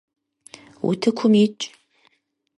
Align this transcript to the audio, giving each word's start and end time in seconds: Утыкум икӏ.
Утыкум 0.87 1.33
икӏ. 1.43 1.63